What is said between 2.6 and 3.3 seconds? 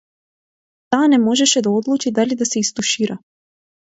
истушира.